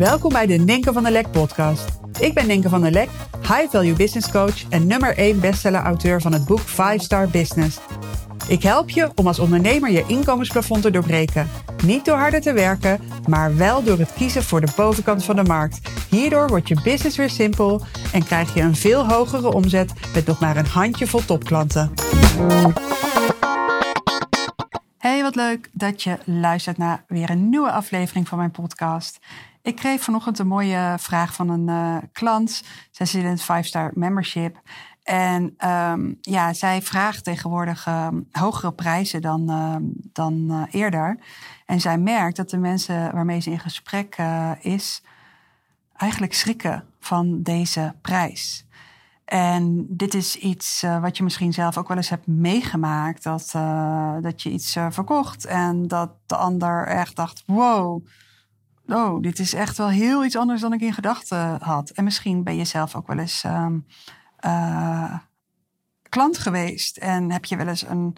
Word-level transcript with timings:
Welkom 0.00 0.32
bij 0.32 0.46
de 0.46 0.54
Ninke 0.54 0.92
van 0.92 1.02
der 1.02 1.12
Lek 1.12 1.30
podcast. 1.30 1.84
Ik 2.20 2.34
ben 2.34 2.46
Ninke 2.46 2.68
van 2.68 2.80
der 2.80 2.90
Lek, 2.90 3.08
high 3.40 3.70
value 3.70 3.92
business 3.92 4.30
coach 4.30 4.68
en 4.68 4.86
nummer 4.86 5.16
1 5.16 5.40
bestseller 5.40 5.82
auteur 5.82 6.20
van 6.20 6.32
het 6.32 6.44
boek 6.44 6.60
5 6.60 7.02
Star 7.02 7.28
Business. 7.28 7.78
Ik 8.48 8.62
help 8.62 8.90
je 8.90 9.10
om 9.14 9.26
als 9.26 9.38
ondernemer 9.38 9.90
je 9.90 10.04
inkomensplafond 10.06 10.82
te 10.82 10.90
doorbreken. 10.90 11.48
Niet 11.84 12.04
door 12.04 12.16
harder 12.16 12.40
te 12.40 12.52
werken, 12.52 13.00
maar 13.28 13.56
wel 13.56 13.82
door 13.82 13.98
het 13.98 14.12
kiezen 14.12 14.42
voor 14.42 14.60
de 14.60 14.72
bovenkant 14.76 15.24
van 15.24 15.36
de 15.36 15.44
markt. 15.44 15.80
Hierdoor 16.08 16.48
wordt 16.48 16.68
je 16.68 16.80
business 16.82 17.16
weer 17.16 17.30
simpel 17.30 17.82
en 18.12 18.24
krijg 18.24 18.54
je 18.54 18.60
een 18.60 18.76
veel 18.76 19.08
hogere 19.08 19.52
omzet 19.52 19.92
met 20.14 20.26
nog 20.26 20.40
maar 20.40 20.56
een 20.56 20.66
handjevol 20.66 21.24
topklanten. 21.24 21.92
Leuk 25.34 25.68
dat 25.72 26.02
je 26.02 26.18
luistert 26.24 26.78
naar 26.78 27.04
weer 27.06 27.30
een 27.30 27.48
nieuwe 27.48 27.72
aflevering 27.72 28.28
van 28.28 28.38
mijn 28.38 28.50
podcast. 28.50 29.18
Ik 29.62 29.76
kreeg 29.76 30.00
vanochtend 30.00 30.38
een 30.38 30.46
mooie 30.46 30.94
vraag 30.98 31.34
van 31.34 31.48
een 31.48 31.68
uh, 31.68 31.96
klant. 32.12 32.62
Zij 32.90 33.06
zit 33.06 33.22
in 33.22 33.28
het 33.28 33.42
5-star 33.42 33.90
membership. 33.94 34.60
En 35.02 35.54
um, 35.68 36.18
ja, 36.20 36.52
zij 36.52 36.82
vraagt 36.82 37.24
tegenwoordig 37.24 37.86
uh, 37.86 38.08
hogere 38.30 38.72
prijzen 38.72 39.22
dan, 39.22 39.50
uh, 39.50 39.76
dan 40.12 40.46
uh, 40.50 40.62
eerder. 40.70 41.18
En 41.66 41.80
zij 41.80 41.98
merkt 41.98 42.36
dat 42.36 42.50
de 42.50 42.58
mensen 42.58 43.12
waarmee 43.12 43.40
ze 43.40 43.50
in 43.50 43.60
gesprek 43.60 44.16
is, 44.60 45.02
eigenlijk 45.96 46.34
schrikken 46.34 46.84
van 47.00 47.42
deze 47.42 47.94
prijs. 48.00 48.66
En 49.30 49.86
dit 49.88 50.14
is 50.14 50.36
iets 50.36 50.84
wat 51.00 51.16
je 51.16 51.22
misschien 51.22 51.52
zelf 51.52 51.78
ook 51.78 51.88
wel 51.88 51.96
eens 51.96 52.08
hebt 52.08 52.26
meegemaakt. 52.26 53.22
Dat, 53.22 53.50
dat 54.22 54.42
je 54.42 54.50
iets 54.50 54.72
verkocht 54.88 55.44
en 55.44 55.88
dat 55.88 56.10
de 56.26 56.36
ander 56.36 56.86
echt 56.86 57.16
dacht: 57.16 57.42
wow, 57.46 58.06
oh, 58.86 59.22
dit 59.22 59.38
is 59.38 59.54
echt 59.54 59.76
wel 59.76 59.88
heel 59.88 60.24
iets 60.24 60.36
anders 60.36 60.60
dan 60.60 60.72
ik 60.72 60.80
in 60.80 60.92
gedachten 60.92 61.62
had. 61.62 61.90
En 61.90 62.04
misschien 62.04 62.44
ben 62.44 62.56
je 62.56 62.64
zelf 62.64 62.94
ook 62.94 63.06
wel 63.06 63.18
eens 63.18 63.44
uh, 64.40 65.18
klant 66.08 66.38
geweest 66.38 66.96
en 66.96 67.30
heb 67.30 67.44
je 67.44 67.56
wel 67.56 67.68
eens 67.68 67.88
een 67.88 68.16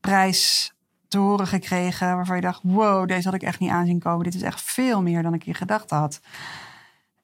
prijs 0.00 0.74
te 1.08 1.18
horen 1.18 1.46
gekregen 1.46 2.16
waarvan 2.16 2.36
je 2.36 2.42
dacht: 2.42 2.60
wow, 2.62 3.08
deze 3.08 3.28
had 3.28 3.34
ik 3.34 3.42
echt 3.42 3.58
niet 3.58 3.70
aanzien 3.70 3.98
komen. 3.98 4.24
Dit 4.24 4.34
is 4.34 4.42
echt 4.42 4.62
veel 4.62 5.02
meer 5.02 5.22
dan 5.22 5.34
ik 5.34 5.46
in 5.46 5.54
gedachten 5.54 5.96
had. 5.96 6.20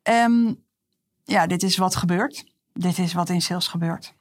Um, 0.03 0.65
ja, 1.25 1.47
dit 1.47 1.63
is 1.63 1.77
wat 1.77 1.97
gebeurt. 1.97 2.51
Dit 2.75 2.99
is 2.99 3.13
wat 3.13 3.29
in 3.29 3.43
sales 3.43 3.69
gebeurt. 3.69 4.15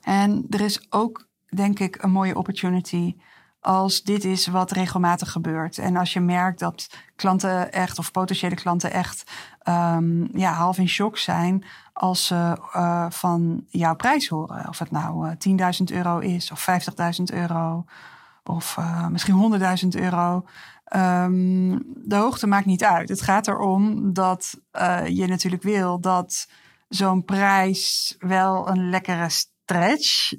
En 0.00 0.46
er 0.50 0.60
is 0.60 0.86
ook, 0.90 1.26
denk 1.48 1.78
ik, 1.78 2.02
een 2.02 2.10
mooie 2.10 2.36
opportunity 2.36 3.16
als 3.62 4.02
dit 4.02 4.24
is 4.24 4.46
wat 4.46 4.70
regelmatig 4.70 5.30
gebeurt. 5.30 5.78
En 5.78 5.96
als 5.96 6.12
je 6.12 6.20
merkt 6.20 6.58
dat 6.58 6.88
klanten 7.16 7.72
echt, 7.72 7.98
of 7.98 8.10
potentiële 8.10 8.54
klanten 8.54 8.92
echt, 8.92 9.30
um, 9.68 10.28
ja, 10.32 10.52
half 10.52 10.78
in 10.78 10.88
shock 10.88 11.18
zijn 11.18 11.64
als 11.92 12.26
ze 12.26 12.56
uh, 12.76 13.06
van 13.08 13.64
jouw 13.68 13.94
prijs 13.94 14.28
horen. 14.28 14.68
Of 14.68 14.78
het 14.78 14.90
nou 14.90 15.28
uh, 15.28 15.72
10.000 15.80 15.96
euro 15.96 16.18
is, 16.18 16.50
of 16.50 16.66
50.000 16.70 17.22
euro, 17.24 17.84
of 18.44 18.76
uh, 18.78 19.06
misschien 19.06 19.60
100.000 19.94 20.00
euro. 20.00 20.44
Um, 20.96 21.82
de 22.04 22.16
hoogte 22.16 22.46
maakt 22.46 22.66
niet 22.66 22.84
uit. 22.84 23.08
Het 23.08 23.22
gaat 23.22 23.48
erom 23.48 24.12
dat 24.12 24.60
je 25.06 25.26
natuurlijk 25.28 25.62
wil 25.62 26.00
dat 26.00 26.48
zo'n 26.94 27.24
prijs 27.24 28.16
wel 28.18 28.68
een 28.68 28.90
lekkere 28.90 29.28
stretch 29.28 30.34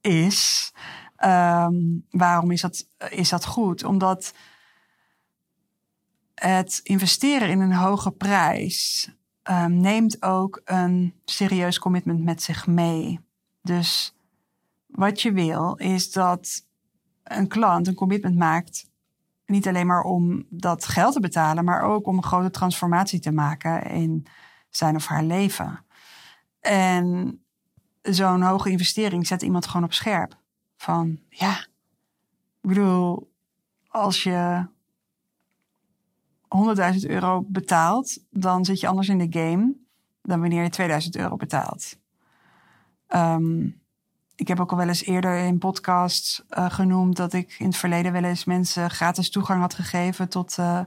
is. 0.00 0.72
Um, 1.24 2.06
waarom 2.10 2.50
is 2.50 2.60
dat, 2.60 2.88
is 3.10 3.28
dat 3.28 3.44
goed? 3.44 3.84
Omdat 3.84 4.34
het 6.34 6.80
investeren 6.82 7.48
in 7.48 7.60
een 7.60 7.72
hoge 7.72 8.10
prijs 8.10 9.10
um, 9.50 9.80
neemt 9.80 10.22
ook 10.22 10.60
een 10.64 11.14
serieus 11.24 11.78
commitment 11.78 12.24
met 12.24 12.42
zich 12.42 12.66
mee. 12.66 13.20
Dus 13.62 14.16
wat 14.86 15.22
je 15.22 15.32
wil 15.32 15.74
is 15.74 16.12
dat 16.12 16.66
een 17.22 17.48
klant 17.48 17.86
een 17.86 17.94
commitment 17.94 18.36
maakt. 18.36 18.90
Niet 19.46 19.68
alleen 19.68 19.86
maar 19.86 20.02
om 20.02 20.46
dat 20.48 20.84
geld 20.84 21.12
te 21.12 21.20
betalen, 21.20 21.64
maar 21.64 21.82
ook 21.82 22.06
om 22.06 22.16
een 22.16 22.24
grote 22.24 22.50
transformatie 22.50 23.20
te 23.20 23.32
maken 23.32 23.82
in 23.82 24.26
zijn 24.70 24.96
of 24.96 25.06
haar 25.06 25.24
leven. 25.24 25.86
En 26.68 27.40
zo'n 28.02 28.42
hoge 28.42 28.70
investering 28.70 29.26
zet 29.26 29.42
iemand 29.42 29.66
gewoon 29.66 29.84
op 29.84 29.92
scherp. 29.92 30.36
Van 30.76 31.18
ja, 31.28 31.58
ik 32.60 32.68
bedoel, 32.68 33.32
als 33.88 34.22
je 34.22 34.66
100.000 37.02 37.10
euro 37.10 37.44
betaalt, 37.46 38.18
dan 38.30 38.64
zit 38.64 38.80
je 38.80 38.86
anders 38.86 39.08
in 39.08 39.18
de 39.18 39.40
game 39.40 39.74
dan 40.22 40.40
wanneer 40.40 40.62
je 40.62 40.68
2000 40.68 41.16
euro 41.16 41.36
betaalt. 41.36 41.98
Um, 43.08 43.80
ik 44.34 44.48
heb 44.48 44.60
ook 44.60 44.70
al 44.70 44.76
wel 44.76 44.88
eens 44.88 45.04
eerder 45.04 45.38
in 45.38 45.58
podcasts 45.58 46.44
uh, 46.50 46.70
genoemd 46.70 47.16
dat 47.16 47.32
ik 47.32 47.56
in 47.58 47.66
het 47.66 47.76
verleden 47.76 48.12
wel 48.12 48.24
eens 48.24 48.44
mensen 48.44 48.90
gratis 48.90 49.30
toegang 49.30 49.60
had 49.60 49.74
gegeven 49.74 50.28
tot 50.28 50.56
uh, 50.58 50.80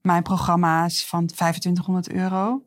mijn 0.00 0.22
programma's 0.22 1.06
van 1.06 1.26
2500 1.26 2.10
euro. 2.10 2.64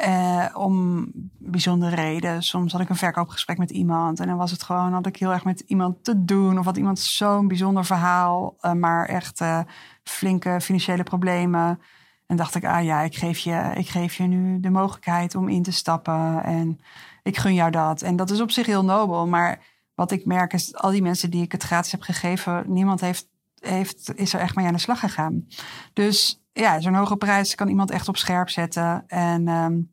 Uh, 0.00 0.46
om 0.52 1.06
bijzondere 1.38 1.94
reden. 1.94 2.42
Soms 2.42 2.72
had 2.72 2.80
ik 2.80 2.88
een 2.88 2.96
verkoopgesprek 2.96 3.58
met 3.58 3.70
iemand. 3.70 4.20
En 4.20 4.26
dan 4.26 4.36
was 4.36 4.50
het 4.50 4.62
gewoon, 4.62 4.92
had 4.92 5.06
ik 5.06 5.16
heel 5.16 5.32
erg 5.32 5.44
met 5.44 5.60
iemand 5.60 6.04
te 6.04 6.24
doen. 6.24 6.58
Of 6.58 6.64
had 6.64 6.76
iemand 6.76 6.98
zo'n 6.98 7.48
bijzonder 7.48 7.84
verhaal. 7.84 8.56
Uh, 8.60 8.72
maar 8.72 9.06
echt 9.06 9.40
uh, 9.40 9.60
flinke 10.02 10.60
financiële 10.60 11.02
problemen. 11.02 11.80
En 12.26 12.36
dacht 12.36 12.54
ik, 12.54 12.64
ah 12.64 12.84
ja, 12.84 13.00
ik 13.00 13.16
geef, 13.16 13.38
je, 13.38 13.72
ik 13.74 13.88
geef 13.88 14.14
je 14.14 14.22
nu 14.22 14.60
de 14.60 14.70
mogelijkheid 14.70 15.34
om 15.34 15.48
in 15.48 15.62
te 15.62 15.72
stappen. 15.72 16.42
En 16.44 16.80
ik 17.22 17.36
gun 17.36 17.54
jou 17.54 17.70
dat. 17.70 18.02
En 18.02 18.16
dat 18.16 18.30
is 18.30 18.40
op 18.40 18.50
zich 18.50 18.66
heel 18.66 18.84
nobel. 18.84 19.26
Maar 19.26 19.60
wat 19.94 20.10
ik 20.10 20.24
merk 20.24 20.52
is, 20.52 20.74
al 20.74 20.90
die 20.90 21.02
mensen 21.02 21.30
die 21.30 21.42
ik 21.42 21.52
het 21.52 21.62
gratis 21.62 21.90
heb 21.92 22.02
gegeven, 22.02 22.64
niemand 22.66 23.00
heeft, 23.00 23.26
heeft, 23.58 24.14
is 24.14 24.34
er 24.34 24.40
echt 24.40 24.56
mee 24.56 24.66
aan 24.66 24.72
de 24.72 24.78
slag 24.78 25.00
gegaan. 25.00 25.46
Dus 25.92 26.43
ja, 26.54 26.80
zo'n 26.80 26.94
hoge 26.94 27.16
prijs 27.16 27.54
kan 27.54 27.68
iemand 27.68 27.90
echt 27.90 28.08
op 28.08 28.16
scherp 28.16 28.48
zetten. 28.48 29.04
En 29.06 29.48
um, 29.48 29.92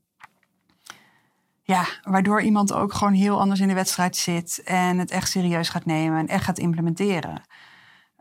ja, 1.62 1.86
waardoor 2.04 2.42
iemand 2.42 2.74
ook 2.74 2.94
gewoon 2.94 3.14
heel 3.14 3.40
anders 3.40 3.60
in 3.60 3.68
de 3.68 3.74
wedstrijd 3.74 4.16
zit 4.16 4.62
en 4.64 4.98
het 4.98 5.12
echt 5.12 5.30
serieus 5.30 5.70
gaat 5.70 5.86
nemen 5.86 6.20
en 6.20 6.28
echt 6.28 6.44
gaat 6.44 6.60
implementeren. 6.60 7.42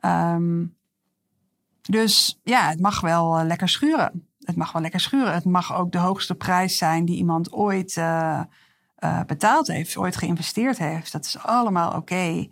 Um, 0.00 0.76
dus 1.82 2.40
ja, 2.42 2.68
het 2.68 2.80
mag 2.80 3.00
wel 3.00 3.40
uh, 3.40 3.46
lekker 3.46 3.68
schuren. 3.68 4.28
Het 4.40 4.56
mag 4.56 4.72
wel 4.72 4.82
lekker 4.82 5.00
schuren. 5.00 5.34
Het 5.34 5.44
mag 5.44 5.74
ook 5.74 5.92
de 5.92 5.98
hoogste 5.98 6.34
prijs 6.34 6.78
zijn 6.78 7.04
die 7.04 7.16
iemand 7.16 7.52
ooit 7.52 7.96
uh, 7.96 8.40
uh, 8.98 9.20
betaald 9.26 9.66
heeft, 9.66 9.96
ooit 9.96 10.16
geïnvesteerd 10.16 10.78
heeft. 10.78 11.12
Dat 11.12 11.24
is 11.24 11.38
allemaal 11.38 11.92
oké. 11.96 12.48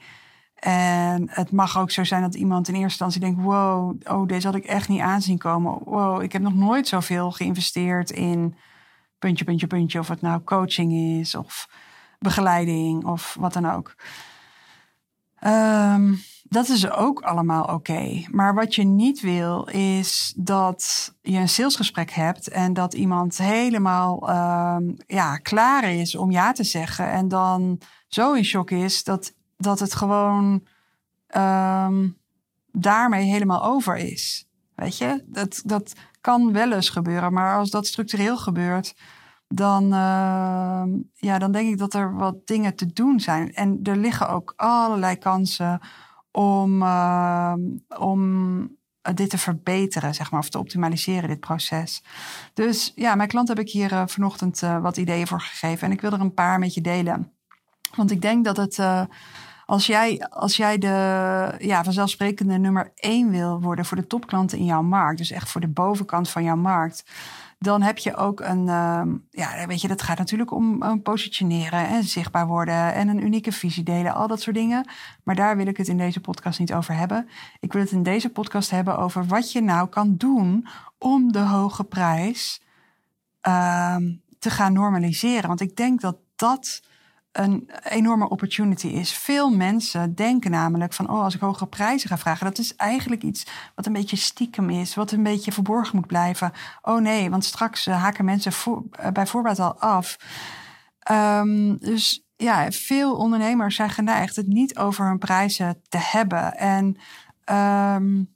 En 0.61 1.27
het 1.31 1.53
mag 1.53 1.79
ook 1.79 1.91
zo 1.91 2.05
zijn 2.05 2.23
dat 2.23 2.35
iemand 2.35 2.69
in 2.69 2.75
eerste 2.75 3.05
instantie 3.05 3.21
denkt: 3.21 3.43
wow, 3.43 3.95
oh, 4.05 4.27
deze 4.27 4.47
had 4.47 4.57
ik 4.57 4.65
echt 4.65 4.89
niet 4.89 5.01
aanzien 5.01 5.39
komen. 5.39 5.79
Wow, 5.85 6.23
ik 6.23 6.33
heb 6.33 6.43
nog 6.43 6.55
nooit 6.55 6.89
zoveel 6.89 7.31
geïnvesteerd 7.31 8.11
in 8.11 8.55
puntje, 9.19 9.45
puntje, 9.45 9.67
puntje. 9.67 9.99
Of 9.99 10.09
het 10.09 10.21
nou 10.21 10.43
coaching 10.43 10.93
is 10.93 11.35
of 11.35 11.69
begeleiding 12.19 13.05
of 13.05 13.37
wat 13.39 13.53
dan 13.53 13.71
ook. 13.71 13.95
Um, 15.47 16.21
dat 16.43 16.69
is 16.69 16.91
ook 16.91 17.21
allemaal 17.21 17.65
oké. 17.65 18.25
Maar 18.31 18.55
wat 18.55 18.75
je 18.75 18.85
niet 18.85 19.21
wil 19.21 19.65
is 19.65 20.33
dat 20.37 21.13
je 21.23 21.39
een 21.39 21.49
salesgesprek 21.49 22.11
hebt 22.11 22.49
en 22.49 22.73
dat 22.73 22.95
iemand 22.95 23.39
helemaal 23.39 24.31
um, 24.31 24.97
ja, 25.07 25.37
klaar 25.37 25.85
is 25.85 26.15
om 26.15 26.31
ja 26.31 26.53
te 26.53 26.65
zeggen. 26.65 27.11
En 27.11 27.29
dan 27.29 27.81
zo 28.07 28.33
in 28.33 28.45
shock 28.45 28.71
is 28.71 29.05
dat 29.05 29.35
dat 29.59 29.79
het 29.79 29.95
gewoon 29.95 30.67
um, 31.37 32.17
daarmee 32.73 33.31
helemaal 33.31 33.65
over 33.65 33.97
is. 33.97 34.49
Weet 34.75 34.99
je, 34.99 35.25
dat, 35.27 35.63
dat 35.65 35.93
kan 36.21 36.53
wel 36.53 36.73
eens 36.73 36.89
gebeuren, 36.89 37.33
maar 37.33 37.57
als 37.57 37.71
dat 37.71 37.87
structureel 37.87 38.37
gebeurt, 38.37 38.95
dan, 39.49 39.85
uh, 39.85 40.83
ja, 41.15 41.39
dan 41.39 41.53
denk 41.53 41.69
ik 41.71 41.79
dat 41.79 41.95
er 41.95 42.15
wat 42.15 42.47
dingen 42.47 42.75
te 42.75 42.93
doen 42.93 43.21
zijn. 43.21 43.55
En 43.55 43.81
er 43.83 43.97
liggen 43.97 44.29
ook 44.29 44.53
allerlei 44.57 45.17
kansen 45.17 45.81
om, 46.31 46.83
uh, 46.83 47.55
om 47.99 48.77
dit 49.15 49.31
te 49.31 49.39
verbeteren, 49.39 50.15
zeg 50.15 50.31
maar, 50.31 50.41
of 50.41 50.49
te 50.49 50.59
optimaliseren, 50.59 51.29
dit 51.29 51.41
proces. 51.41 52.03
Dus 52.55 52.93
ja, 52.95 53.15
mijn 53.15 53.29
klant 53.29 53.49
heb 53.49 53.59
ik 53.59 53.71
hier 53.71 53.93
uh, 53.93 54.03
vanochtend 54.07 54.63
uh, 54.63 54.81
wat 54.81 54.97
ideeën 54.97 55.27
voor 55.27 55.41
gegeven 55.41 55.87
en 55.87 55.93
ik 55.93 56.01
wil 56.01 56.13
er 56.13 56.21
een 56.21 56.35
paar 56.35 56.59
met 56.59 56.75
je 56.75 56.81
delen. 56.81 57.33
Want 57.97 58.11
ik 58.11 58.23
denk 58.23 58.45
dat 58.45 58.57
het 58.57 58.79
Als 59.69 59.87
jij, 59.87 60.27
als 60.29 60.57
jij 60.57 60.79
de 60.79 61.55
ja, 61.59 61.85
vanzelfsprekende 61.85 62.59
nummer 62.59 62.93
één 62.95 63.31
wil 63.31 63.61
worden 63.61 63.85
voor 63.85 63.97
de 63.97 64.07
topklanten 64.07 64.59
in 64.59 64.65
jouw 64.65 64.83
markt, 64.83 65.19
dus 65.19 65.31
echt 65.31 65.51
voor 65.51 65.61
de 65.61 65.69
bovenkant 65.69 66.29
van 66.29 66.43
jouw 66.43 66.57
markt, 66.57 67.05
dan 67.59 67.83
heb 67.83 67.99
je 67.99 68.17
ook 68.17 68.41
een, 68.41 68.67
uh, 68.67 69.03
ja, 69.31 69.67
weet 69.67 69.81
je, 69.81 69.89
dat 69.89 70.03
gaat 70.03 70.19
natuurlijk 70.19 70.53
om, 70.53 71.03
positioneren 71.03 71.89
en 71.89 72.05
zichtbaar 72.05 72.47
worden 72.47 72.95
en 72.95 73.09
een 73.09 73.25
unieke 73.25 73.53
visie 73.53 73.83
delen, 73.83 74.15
al 74.15 74.27
dat 74.27 74.41
soort 74.41 74.57
dingen. 74.57 74.89
Maar 75.23 75.35
daar 75.35 75.57
wil 75.57 75.67
ik 75.67 75.77
het 75.77 75.89
in 75.89 75.99
deze 75.99 76.21
podcast 76.21 76.59
niet 76.59 76.73
over 76.73 76.95
hebben. 76.95 77.29
Ik 77.61 77.73
wil 77.73 77.83
het 77.83 77.91
in 77.91 78.03
deze 78.03 78.29
podcast 78.29 78.71
hebben 78.71 78.99
over 78.99 79.27
wat 79.27 79.53
je 79.53 79.61
nou 79.61 79.89
kan 79.89 80.17
doen 80.17 80.67
om 80.99 81.33
de 81.33 81.39
hoge 81.39 81.85
prijs 81.85 82.63
uh, 83.49 83.97
te 84.39 84.51
gaan 84.51 84.73
normaliseren. 84.73 85.49
Want 85.49 85.61
ik 85.61 85.77
denk 85.77 86.01
dat 86.01 86.17
dat 86.37 86.83
een 87.39 87.71
enorme 87.83 88.29
opportunity 88.29 88.87
is. 88.87 89.13
Veel 89.13 89.51
mensen 89.51 90.15
denken 90.15 90.51
namelijk 90.51 90.93
van, 90.93 91.11
oh, 91.11 91.23
als 91.23 91.35
ik 91.35 91.41
hogere 91.41 91.67
prijzen 91.67 92.09
ga 92.09 92.19
vragen, 92.19 92.47
dat 92.47 92.59
is 92.59 92.77
eigenlijk 92.77 93.23
iets 93.23 93.47
wat 93.75 93.87
een 93.87 93.93
beetje 93.93 94.17
stiekem 94.17 94.71
is, 94.71 94.95
wat 94.95 95.13
een 95.13 95.23
beetje 95.23 95.53
verborgen 95.53 95.97
moet 95.97 96.07
blijven. 96.07 96.53
Oh 96.83 97.01
nee, 97.01 97.31
want 97.31 97.45
straks 97.45 97.87
uh, 97.87 98.03
haken 98.03 98.25
mensen 98.25 98.53
voor, 98.53 98.85
uh, 99.01 99.09
bij 99.09 99.27
voorbaat 99.27 99.59
al 99.59 99.79
af. 99.79 100.17
Um, 101.11 101.77
dus 101.77 102.27
ja, 102.37 102.71
veel 102.71 103.17
ondernemers 103.17 103.77
zijn 103.77 103.91
geneigd 103.91 104.37
het 104.37 104.47
niet 104.47 104.79
over 104.79 105.07
hun 105.07 105.19
prijzen 105.19 105.83
te 105.89 105.99
hebben. 106.01 106.57
En 106.57 106.97
um, 107.95 108.35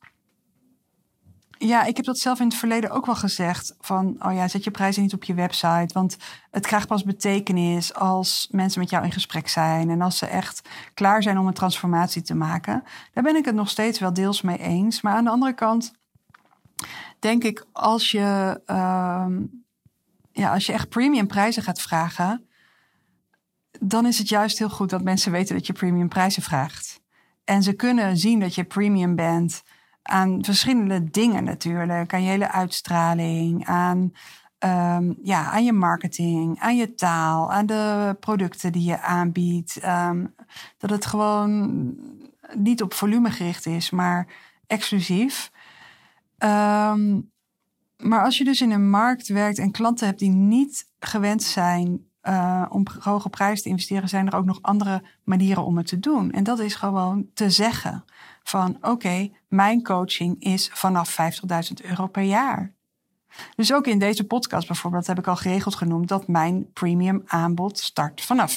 ja, 1.66 1.84
ik 1.84 1.96
heb 1.96 2.04
dat 2.04 2.18
zelf 2.18 2.40
in 2.40 2.46
het 2.46 2.54
verleden 2.54 2.90
ook 2.90 3.06
wel 3.06 3.14
gezegd. 3.14 3.74
Van, 3.80 4.16
oh 4.18 4.34
ja, 4.34 4.48
zet 4.48 4.64
je 4.64 4.70
prijzen 4.70 5.02
niet 5.02 5.14
op 5.14 5.24
je 5.24 5.34
website. 5.34 5.94
Want 5.94 6.16
het 6.50 6.66
krijgt 6.66 6.88
pas 6.88 7.02
betekenis 7.02 7.94
als 7.94 8.48
mensen 8.50 8.80
met 8.80 8.90
jou 8.90 9.04
in 9.04 9.12
gesprek 9.12 9.48
zijn. 9.48 9.90
En 9.90 10.00
als 10.00 10.18
ze 10.18 10.26
echt 10.26 10.68
klaar 10.94 11.22
zijn 11.22 11.38
om 11.38 11.46
een 11.46 11.52
transformatie 11.52 12.22
te 12.22 12.34
maken. 12.34 12.82
Daar 13.12 13.24
ben 13.24 13.36
ik 13.36 13.44
het 13.44 13.54
nog 13.54 13.70
steeds 13.70 13.98
wel 13.98 14.12
deels 14.12 14.42
mee 14.42 14.58
eens. 14.58 15.00
Maar 15.00 15.14
aan 15.14 15.24
de 15.24 15.30
andere 15.30 15.52
kant 15.52 15.92
denk 17.18 17.44
ik, 17.44 17.66
als 17.72 18.10
je, 18.10 18.60
uh, 18.66 19.26
ja, 20.32 20.52
als 20.52 20.66
je 20.66 20.72
echt 20.72 20.88
premium 20.88 21.26
prijzen 21.26 21.62
gaat 21.62 21.80
vragen. 21.80 22.46
Dan 23.80 24.06
is 24.06 24.18
het 24.18 24.28
juist 24.28 24.58
heel 24.58 24.70
goed 24.70 24.90
dat 24.90 25.02
mensen 25.02 25.32
weten 25.32 25.54
dat 25.54 25.66
je 25.66 25.72
premium 25.72 26.08
prijzen 26.08 26.42
vraagt. 26.42 27.00
En 27.44 27.62
ze 27.62 27.72
kunnen 27.72 28.16
zien 28.16 28.40
dat 28.40 28.54
je 28.54 28.64
premium 28.64 29.16
bent 29.16 29.62
aan 30.02 30.44
verschillende 30.44 31.10
dingen 31.10 31.44
natuurlijk. 31.44 32.14
Aan 32.14 32.22
je 32.22 32.28
hele 32.28 32.50
uitstraling, 32.50 33.66
aan, 33.66 34.12
um, 34.58 35.18
ja, 35.22 35.50
aan 35.50 35.64
je 35.64 35.72
marketing, 35.72 36.60
aan 36.60 36.76
je 36.76 36.94
taal, 36.94 37.52
aan 37.52 37.66
de 37.66 38.16
producten 38.20 38.72
die 38.72 38.84
je 38.84 39.00
aanbiedt. 39.00 39.84
Um, 39.84 40.34
dat 40.78 40.90
het 40.90 41.06
gewoon 41.06 41.94
niet 42.54 42.82
op 42.82 42.94
volume 42.94 43.30
gericht 43.30 43.66
is, 43.66 43.90
maar 43.90 44.26
exclusief. 44.66 45.50
Um, 46.38 47.30
maar 47.96 48.24
als 48.24 48.38
je 48.38 48.44
dus 48.44 48.60
in 48.60 48.70
een 48.70 48.90
markt 48.90 49.28
werkt 49.28 49.58
en 49.58 49.70
klanten 49.70 50.06
hebt 50.06 50.18
die 50.18 50.30
niet 50.30 50.88
gewend 50.98 51.42
zijn 51.42 52.10
uh, 52.22 52.66
om 52.68 52.86
hoge 53.00 53.28
prijzen 53.28 53.62
te 53.62 53.68
investeren, 53.68 54.08
zijn 54.08 54.26
er 54.26 54.36
ook 54.36 54.44
nog 54.44 54.58
andere 54.62 55.02
manieren 55.24 55.64
om 55.64 55.76
het 55.76 55.86
te 55.86 56.00
doen. 56.00 56.32
En 56.32 56.44
dat 56.44 56.58
is 56.58 56.74
gewoon 56.74 57.26
te 57.34 57.50
zeggen 57.50 58.04
van 58.42 58.76
oké, 58.80 59.30
mijn 59.48 59.82
coaching 59.82 60.42
is 60.42 60.70
vanaf 60.72 61.16
50.000 61.20 61.88
euro 61.88 62.06
per 62.06 62.22
jaar. 62.22 62.72
Dus 63.56 63.72
ook 63.72 63.86
in 63.86 63.98
deze 63.98 64.26
podcast 64.26 64.66
bijvoorbeeld 64.66 65.06
heb 65.06 65.18
ik 65.18 65.26
al 65.26 65.36
geregeld 65.36 65.74
genoemd 65.74 66.08
dat 66.08 66.28
mijn 66.28 66.72
premium 66.72 67.22
aanbod 67.26 67.78
start 67.78 68.20
vanaf 68.20 68.56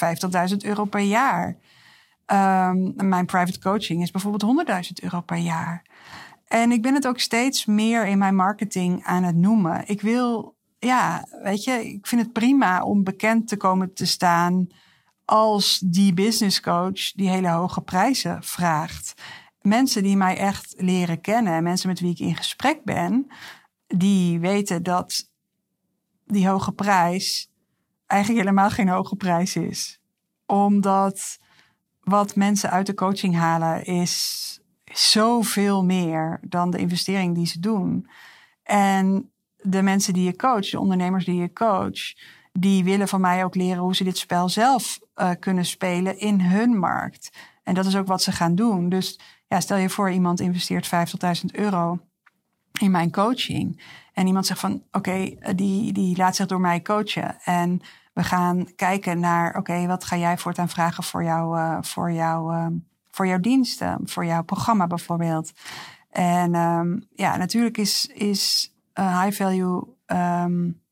50.000 0.49 0.57
euro 0.57 0.85
per 0.85 1.01
jaar. 1.01 1.57
Um, 2.27 2.93
mijn 2.95 3.25
private 3.25 3.59
coaching 3.59 4.01
is 4.01 4.11
bijvoorbeeld 4.11 4.67
100.000 4.67 5.03
euro 5.03 5.21
per 5.21 5.37
jaar. 5.37 5.83
En 6.47 6.71
ik 6.71 6.81
ben 6.81 6.93
het 6.93 7.07
ook 7.07 7.19
steeds 7.19 7.65
meer 7.65 8.07
in 8.07 8.17
mijn 8.17 8.35
marketing 8.35 9.03
aan 9.03 9.23
het 9.23 9.35
noemen. 9.35 9.83
Ik 9.85 10.01
wil, 10.01 10.54
ja, 10.85 11.27
weet 11.43 11.63
je, 11.63 11.71
ik 11.93 12.07
vind 12.07 12.21
het 12.21 12.33
prima 12.33 12.83
om 12.83 13.03
bekend 13.03 13.47
te 13.47 13.57
komen 13.57 13.93
te 13.93 14.05
staan 14.05 14.67
als 15.25 15.79
die 15.79 16.13
business 16.13 16.59
coach 16.59 17.11
die 17.11 17.29
hele 17.29 17.49
hoge 17.49 17.81
prijzen 17.81 18.43
vraagt 18.43 19.13
mensen 19.65 20.03
die 20.03 20.17
mij 20.17 20.37
echt 20.37 20.73
leren 20.77 21.21
kennen, 21.21 21.63
mensen 21.63 21.89
met 21.89 21.99
wie 21.99 22.11
ik 22.11 22.19
in 22.19 22.35
gesprek 22.35 22.83
ben, 22.83 23.27
die 23.87 24.39
weten 24.39 24.83
dat 24.83 25.29
die 26.25 26.47
hoge 26.47 26.71
prijs 26.71 27.51
eigenlijk 28.05 28.41
helemaal 28.41 28.69
geen 28.69 28.89
hoge 28.89 29.15
prijs 29.15 29.55
is. 29.55 30.01
Omdat 30.45 31.39
wat 31.99 32.35
mensen 32.35 32.69
uit 32.69 32.85
de 32.85 32.93
coaching 32.93 33.35
halen 33.35 33.85
is 33.85 34.43
zoveel 34.83 35.83
meer 35.83 36.39
dan 36.47 36.71
de 36.71 36.77
investering 36.77 37.35
die 37.35 37.47
ze 37.47 37.59
doen. 37.59 38.09
En 38.63 39.31
de 39.65 39.81
mensen 39.81 40.13
die 40.13 40.23
je 40.23 40.35
coach, 40.35 40.69
de 40.69 40.79
ondernemers 40.79 41.25
die 41.25 41.35
je 41.35 41.53
coach, 41.53 42.13
die 42.51 42.83
willen 42.83 43.07
van 43.07 43.21
mij 43.21 43.43
ook 43.43 43.55
leren 43.55 43.81
hoe 43.81 43.95
ze 43.95 44.03
dit 44.03 44.17
spel 44.17 44.49
zelf 44.49 44.99
uh, 45.15 45.29
kunnen 45.39 45.65
spelen 45.65 46.19
in 46.19 46.41
hun 46.41 46.77
markt. 46.77 47.29
En 47.63 47.73
dat 47.73 47.85
is 47.85 47.95
ook 47.95 48.07
wat 48.07 48.21
ze 48.21 48.31
gaan 48.31 48.55
doen. 48.55 48.89
Dus 48.89 49.19
ja, 49.47 49.59
stel 49.59 49.77
je 49.77 49.89
voor, 49.89 50.11
iemand 50.11 50.39
investeert 50.39 50.89
50.000 51.43 51.45
euro 51.51 51.99
in 52.79 52.91
mijn 52.91 53.11
coaching. 53.11 53.81
En 54.13 54.27
iemand 54.27 54.45
zegt 54.45 54.59
van, 54.59 54.73
oké, 54.73 54.97
okay, 54.97 55.55
die, 55.55 55.93
die 55.93 56.17
laat 56.17 56.35
zich 56.35 56.45
door 56.45 56.59
mij 56.59 56.81
coachen. 56.81 57.37
En 57.43 57.81
we 58.13 58.23
gaan 58.23 58.75
kijken 58.75 59.19
naar, 59.19 59.57
oké, 59.57 59.85
wat 59.87 60.03
ga 60.03 60.17
jij 60.17 60.37
voortaan 60.37 60.69
vragen 60.69 61.03
voor, 61.03 61.23
jou, 61.23 61.57
uh, 61.57 61.77
voor, 61.81 62.11
jou, 62.11 62.55
uh, 62.55 62.67
voor 63.11 63.27
jouw 63.27 63.39
diensten, 63.39 63.99
voor 64.03 64.25
jouw 64.25 64.43
programma 64.43 64.87
bijvoorbeeld. 64.87 65.51
En 66.09 66.55
um, 66.55 67.07
ja, 67.15 67.37
natuurlijk 67.37 67.77
is, 67.77 68.05
is 68.05 68.74
uh, 68.99 69.21
high 69.21 69.35
value. 69.35 69.83
Um, 70.07 70.83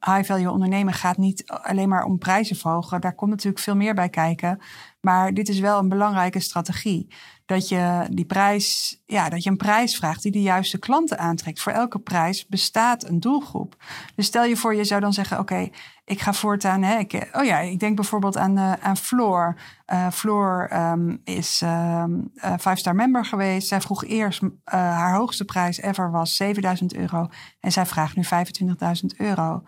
high 0.00 0.24
value 0.24 0.50
ondernemen 0.50 0.94
gaat 0.94 1.16
niet 1.16 1.46
alleen 1.46 1.88
maar 1.88 2.04
om 2.04 2.18
prijzen 2.18 2.56
verhogen. 2.56 3.00
Daar 3.00 3.14
komt 3.14 3.30
natuurlijk 3.30 3.62
veel 3.62 3.76
meer 3.76 3.94
bij 3.94 4.08
kijken. 4.08 4.60
Maar 5.00 5.34
dit 5.34 5.48
is 5.48 5.58
wel 5.58 5.78
een 5.78 5.88
belangrijke 5.88 6.40
strategie 6.40 7.14
dat 7.50 7.68
je 7.68 8.06
die 8.10 8.24
prijs, 8.24 9.00
ja, 9.06 9.28
dat 9.28 9.42
je 9.42 9.50
een 9.50 9.56
prijs 9.56 9.96
vraagt 9.96 10.22
die 10.22 10.32
de 10.32 10.42
juiste 10.42 10.78
klanten 10.78 11.18
aantrekt. 11.18 11.60
Voor 11.60 11.72
elke 11.72 11.98
prijs 11.98 12.46
bestaat 12.46 13.04
een 13.04 13.20
doelgroep. 13.20 13.76
Dus 14.14 14.26
stel 14.26 14.44
je 14.44 14.56
voor, 14.56 14.74
je 14.74 14.84
zou 14.84 15.00
dan 15.00 15.12
zeggen: 15.12 15.38
Oké, 15.38 15.68
ik 16.04 16.20
ga 16.20 16.32
voortaan. 16.32 16.82
Hè, 16.82 16.98
ik, 16.98 17.28
oh 17.32 17.44
ja, 17.44 17.58
ik 17.58 17.80
denk 17.80 17.96
bijvoorbeeld 17.96 18.36
aan, 18.36 18.58
uh, 18.58 18.72
aan 18.72 18.96
Floor. 18.96 19.56
Uh, 19.92 20.10
Floor 20.10 20.70
um, 20.72 21.20
is 21.24 21.60
um, 21.64 22.30
uh, 22.34 22.52
five-star 22.60 22.94
member 22.94 23.24
geweest. 23.24 23.68
Zij 23.68 23.80
vroeg 23.80 24.04
eerst, 24.04 24.40
haar 24.64 25.14
hoogste 25.14 25.44
prijs 25.44 25.80
ever 25.80 26.10
was 26.10 26.36
7000 26.36 26.94
euro. 26.94 27.28
En 27.60 27.72
zij 27.72 27.86
vraagt 27.86 28.16
nu 28.16 28.22
25.000 28.24 29.16
euro. 29.16 29.62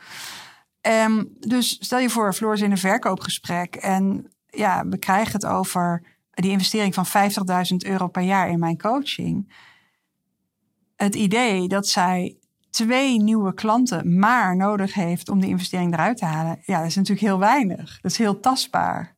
Um, 1.07 1.29
dus 1.39 1.77
stel 1.81 1.99
je 1.99 2.11
voor, 2.11 2.35
Floor 2.35 2.53
is 2.53 2.61
in 2.61 2.71
een 2.71 2.79
verkoopgesprek. 2.79 3.75
En 3.75 4.33
ja, 4.47 4.87
we 4.87 4.99
krijgen 4.99 5.33
het 5.33 5.47
over 5.47 6.03
die 6.35 6.51
investering 6.51 6.95
van 6.95 7.07
50.000 7.07 7.77
euro 7.77 8.09
per 8.09 8.23
jaar 8.23 8.49
in 8.49 8.59
mijn 8.59 8.79
coaching. 8.79 9.55
Het 10.97 11.15
idee 11.15 11.69
dat 11.69 11.87
zij 11.87 12.37
twee 12.71 13.21
nieuwe 13.21 13.55
klanten 13.55 14.19
maar 14.19 14.57
nodig 14.57 14.95
heeft 14.95 15.29
om 15.29 15.41
die 15.41 15.51
investering 15.51 15.93
eruit 15.93 16.17
te 16.17 16.25
halen, 16.25 16.63
ja, 16.65 16.79
dat 16.79 16.87
is 16.87 16.95
natuurlijk 16.95 17.27
heel 17.27 17.39
weinig. 17.39 18.01
Dat 18.01 18.11
is 18.11 18.19
heel 18.19 18.41
tastbaar. 18.41 19.17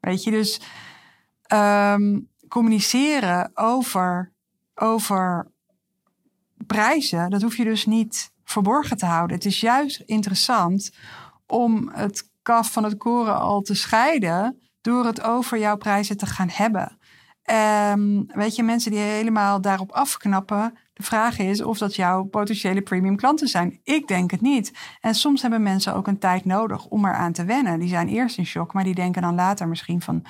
Weet 0.00 0.24
je, 0.24 0.30
dus 0.30 0.60
um, 1.52 2.28
communiceren 2.48 3.50
over, 3.54 4.32
over 4.74 5.50
prijzen, 6.66 7.30
dat 7.30 7.42
hoef 7.42 7.56
je 7.56 7.64
dus 7.64 7.86
niet 7.86 8.32
verborgen 8.44 8.96
te 8.96 9.06
houden. 9.06 9.36
Het 9.36 9.46
is 9.46 9.60
juist 9.60 10.00
interessant 10.00 10.92
om 11.46 11.90
het 11.92 12.30
kaf 12.42 12.72
van 12.72 12.84
het 12.84 12.96
koren 12.96 13.40
al 13.40 13.60
te 13.60 13.74
scheiden 13.74 14.60
door 14.82 15.04
het 15.04 15.22
over 15.22 15.58
jouw 15.58 15.76
prijzen 15.76 16.16
te 16.16 16.26
gaan 16.26 16.48
hebben. 16.50 16.98
Um, 17.50 18.26
weet 18.26 18.56
je, 18.56 18.62
mensen 18.62 18.90
die 18.90 19.00
helemaal 19.00 19.60
daarop 19.60 19.92
afknappen. 19.92 20.78
De 20.92 21.02
vraag 21.02 21.38
is 21.38 21.62
of 21.62 21.78
dat 21.78 21.94
jouw 21.94 22.24
potentiële 22.24 22.82
premium 22.82 23.16
klanten 23.16 23.48
zijn. 23.48 23.80
Ik 23.84 24.08
denk 24.08 24.30
het 24.30 24.40
niet. 24.40 24.72
En 25.00 25.14
soms 25.14 25.42
hebben 25.42 25.62
mensen 25.62 25.94
ook 25.94 26.06
een 26.06 26.18
tijd 26.18 26.44
nodig 26.44 26.86
om 26.86 27.04
eraan 27.04 27.32
te 27.32 27.44
wennen. 27.44 27.78
Die 27.78 27.88
zijn 27.88 28.08
eerst 28.08 28.38
in 28.38 28.46
shock, 28.46 28.72
maar 28.72 28.84
die 28.84 28.94
denken 28.94 29.22
dan 29.22 29.34
later 29.34 29.68
misschien 29.68 30.02
van... 30.02 30.24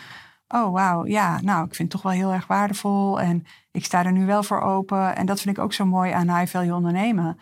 Oh, 0.48 0.72
wauw, 0.72 1.06
ja, 1.06 1.40
nou, 1.40 1.64
ik 1.64 1.74
vind 1.74 1.92
het 1.92 2.02
toch 2.02 2.12
wel 2.12 2.20
heel 2.20 2.32
erg 2.32 2.46
waardevol. 2.46 3.20
En 3.20 3.44
ik 3.70 3.84
sta 3.84 4.04
er 4.04 4.12
nu 4.12 4.26
wel 4.26 4.42
voor 4.42 4.60
open. 4.60 5.16
En 5.16 5.26
dat 5.26 5.40
vind 5.40 5.56
ik 5.56 5.62
ook 5.62 5.72
zo 5.72 5.86
mooi 5.86 6.12
aan 6.12 6.36
high 6.38 6.50
value 6.50 6.74
ondernemen. 6.74 7.38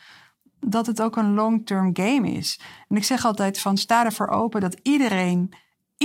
Dat 0.61 0.87
het 0.87 1.03
ook 1.03 1.17
een 1.17 1.35
long-term 1.35 1.91
game 1.93 2.31
is. 2.31 2.61
En 2.89 2.97
ik 2.97 3.05
zeg 3.05 3.25
altijd 3.25 3.61
van 3.61 3.77
sta 3.77 4.05
ervoor 4.05 4.29
open 4.29 4.61
dat 4.61 4.79
iedereen 4.83 5.53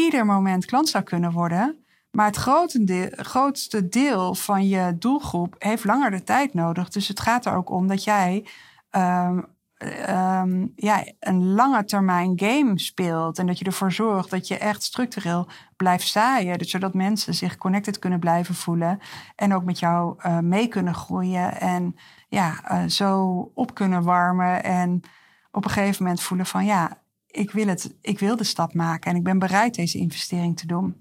ieder 0.03 0.25
moment 0.25 0.65
klant 0.65 0.89
zou 0.89 1.03
kunnen 1.03 1.31
worden. 1.31 1.85
Maar 2.11 2.25
het 2.25 2.37
grootste 3.27 3.87
deel 3.89 4.35
van 4.35 4.67
je 4.67 4.97
doelgroep 4.97 5.55
heeft 5.57 5.83
langer 5.83 6.11
de 6.11 6.23
tijd 6.23 6.53
nodig. 6.53 6.89
Dus 6.89 7.07
het 7.07 7.19
gaat 7.19 7.45
er 7.45 7.55
ook 7.55 7.69
om 7.69 7.87
dat 7.87 8.03
jij 8.03 8.47
um, 8.91 9.45
um, 10.09 10.71
ja, 10.75 11.03
een 11.19 11.53
lange 11.53 11.83
termijn 11.83 12.33
game 12.35 12.79
speelt. 12.79 13.39
En 13.39 13.47
dat 13.47 13.59
je 13.59 13.65
ervoor 13.65 13.91
zorgt 13.91 14.29
dat 14.29 14.47
je 14.47 14.57
echt 14.57 14.83
structureel 14.83 15.47
blijft 15.75 16.07
zaaien. 16.07 16.57
Dus 16.57 16.69
zodat 16.69 16.93
mensen 16.93 17.33
zich 17.33 17.57
connected 17.57 17.99
kunnen 17.99 18.19
blijven 18.19 18.55
voelen. 18.55 18.99
En 19.35 19.53
ook 19.53 19.63
met 19.63 19.79
jou 19.79 20.15
uh, 20.25 20.39
mee 20.39 20.67
kunnen 20.67 20.95
groeien. 20.95 21.59
En 21.59 21.95
ja, 22.27 22.71
uh, 22.71 22.89
zo 22.89 23.51
op 23.53 23.73
kunnen 23.73 24.03
warmen. 24.03 24.63
En 24.63 25.01
op 25.51 25.65
een 25.65 25.71
gegeven 25.71 26.03
moment 26.03 26.21
voelen 26.21 26.45
van 26.45 26.65
ja, 26.65 26.97
ik 27.35 27.51
wil, 27.51 27.67
het, 27.67 27.95
ik 28.01 28.19
wil 28.19 28.35
de 28.35 28.43
stap 28.43 28.73
maken. 28.73 29.11
En 29.11 29.17
ik 29.17 29.23
ben 29.23 29.39
bereid 29.39 29.75
deze 29.75 29.97
investering 29.97 30.57
te 30.57 30.67
doen. 30.67 30.95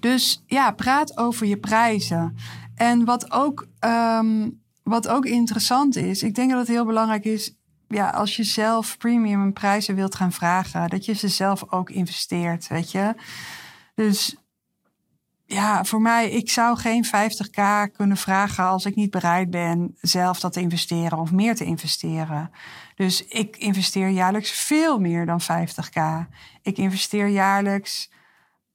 Dus 0.00 0.44
ja, 0.46 0.72
praat 0.72 1.18
over 1.18 1.46
je 1.46 1.56
prijzen. 1.56 2.36
En 2.74 3.04
wat 3.04 3.30
ook 3.30 3.66
um, 3.80 4.62
wat 4.82 5.08
ook 5.08 5.26
interessant 5.26 5.96
is, 5.96 6.22
ik 6.22 6.34
denk 6.34 6.50
dat 6.50 6.58
het 6.58 6.68
heel 6.68 6.84
belangrijk 6.84 7.24
is, 7.24 7.54
ja, 7.88 8.10
als 8.10 8.36
je 8.36 8.44
zelf 8.44 8.98
premium 8.98 9.52
prijzen 9.52 9.94
wilt 9.94 10.14
gaan 10.14 10.32
vragen, 10.32 10.88
dat 10.88 11.04
je 11.04 11.12
ze 11.12 11.28
zelf 11.28 11.72
ook 11.72 11.90
investeert, 11.90 12.68
weet 12.68 12.90
je. 12.90 13.14
Dus 13.94 14.36
ja, 15.46 15.84
voor 15.84 16.00
mij, 16.00 16.30
ik 16.30 16.50
zou 16.50 16.76
geen 16.76 17.04
50k 17.06 17.92
kunnen 17.92 18.16
vragen 18.16 18.64
als 18.64 18.84
ik 18.84 18.94
niet 18.94 19.10
bereid 19.10 19.50
ben 19.50 19.96
zelf 20.00 20.40
dat 20.40 20.52
te 20.52 20.60
investeren 20.60 21.18
of 21.18 21.32
meer 21.32 21.54
te 21.54 21.64
investeren. 21.64 22.50
Dus 22.94 23.24
ik 23.24 23.56
investeer 23.56 24.08
jaarlijks 24.08 24.50
veel 24.50 24.98
meer 24.98 25.26
dan 25.26 25.40
50k. 25.42 26.28
Ik 26.62 26.78
investeer 26.78 27.26
jaarlijks 27.26 28.10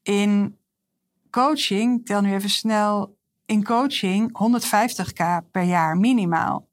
in 0.03 0.57
coaching. 1.29 2.05
tel 2.05 2.21
nu 2.21 2.33
even 2.33 2.49
snel 2.49 3.17
in 3.45 3.63
coaching 3.63 4.39
150k 4.61 5.51
per 5.51 5.63
jaar 5.63 5.97
minimaal. 5.97 6.67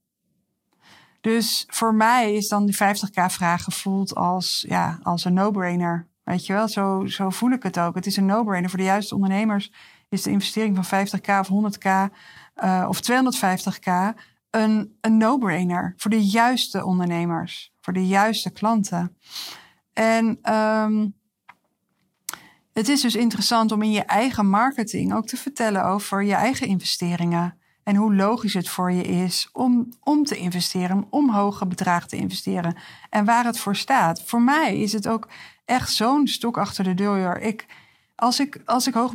Dus 1.20 1.64
voor 1.66 1.94
mij 1.94 2.34
is 2.34 2.48
dan 2.48 2.66
die 2.66 2.74
50k 2.74 3.24
vraag 3.26 3.64
gevoeld 3.64 4.14
als, 4.14 4.64
ja, 4.68 4.98
als 5.02 5.24
een 5.24 5.34
no-brainer. 5.34 6.08
Weet 6.26 6.46
je 6.46 6.52
wel, 6.52 6.68
zo, 6.68 7.06
zo 7.06 7.30
voel 7.30 7.50
ik 7.50 7.62
het 7.62 7.78
ook. 7.78 7.94
Het 7.94 8.06
is 8.06 8.16
een 8.16 8.26
no-brainer. 8.26 8.70
Voor 8.70 8.78
de 8.78 8.84
juiste 8.84 9.14
ondernemers 9.14 9.72
is 10.08 10.22
de 10.22 10.30
investering 10.30 10.84
van 10.84 11.06
50k 11.06 11.48
of 11.48 11.48
100k 11.48 11.88
uh, 12.64 12.86
of 12.88 13.00
250k 13.10 14.18
een, 14.50 14.96
een 15.00 15.16
no-brainer. 15.16 15.94
Voor 15.96 16.10
de 16.10 16.26
juiste 16.26 16.84
ondernemers, 16.84 17.72
voor 17.80 17.92
de 17.92 18.06
juiste 18.06 18.50
klanten. 18.50 19.16
En 19.92 20.52
um, 20.54 21.14
het 22.72 22.88
is 22.88 23.00
dus 23.00 23.14
interessant 23.14 23.72
om 23.72 23.82
in 23.82 23.92
je 23.92 24.04
eigen 24.04 24.48
marketing 24.48 25.14
ook 25.14 25.26
te 25.26 25.36
vertellen 25.36 25.84
over 25.84 26.22
je 26.22 26.34
eigen 26.34 26.66
investeringen. 26.66 27.60
En 27.86 27.96
hoe 27.96 28.14
logisch 28.14 28.54
het 28.54 28.68
voor 28.68 28.92
je 28.92 29.02
is 29.02 29.48
om, 29.52 29.88
om 30.02 30.24
te 30.24 30.36
investeren, 30.36 31.06
om 31.10 31.30
hoge 31.30 31.66
bedragen 31.66 32.08
te 32.08 32.16
investeren. 32.16 32.76
En 33.10 33.24
waar 33.24 33.44
het 33.44 33.58
voor 33.58 33.76
staat. 33.76 34.22
Voor 34.22 34.42
mij 34.42 34.78
is 34.80 34.92
het 34.92 35.08
ook 35.08 35.28
echt 35.64 35.92
zo'n 35.92 36.26
stok 36.26 36.58
achter 36.58 36.84
de 36.84 36.94
deur. 36.94 37.40
Ik, 37.40 37.66
als, 38.14 38.40
ik, 38.40 38.62
als 38.64 38.86
ik 38.86 38.94
hoge 38.94 39.14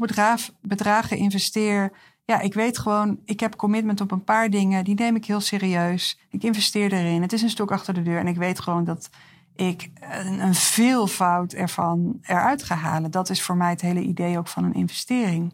bedragen, 0.62 1.18
investeer, 1.18 1.92
ja, 2.26 2.40
ik 2.40 2.54
weet 2.54 2.78
gewoon, 2.78 3.20
ik 3.26 3.40
heb 3.40 3.56
commitment 3.56 4.02
op 4.02 4.12
een 4.12 4.24
paar 4.24 4.50
dingen. 4.50 4.84
Die 4.84 4.96
neem 4.96 5.16
ik 5.16 5.26
heel 5.26 5.42
serieus. 5.42 6.20
Ik 6.30 6.44
investeer 6.44 6.94
erin. 6.94 7.22
Het 7.22 7.34
is 7.34 7.42
een 7.42 7.50
stok 7.50 7.72
achter 7.72 7.94
de 7.94 8.02
deur. 8.02 8.20
En 8.20 8.28
ik 8.28 8.38
weet 8.38 8.60
gewoon 8.60 8.84
dat 8.84 9.10
ik 9.56 9.90
een, 10.40 10.56
veelvoud 10.56 11.54
ervan 11.54 12.20
eruit 12.22 12.64
ga 12.64 12.76
halen. 12.76 13.12
Dat 13.12 13.30
is 13.30 13.42
voor 13.42 13.58
mij 13.58 13.70
het 13.70 13.82
hele 13.82 14.02
idee 14.02 14.38
ook 14.38 14.48
van 14.48 14.64
een 14.64 14.74
investering. 14.74 15.54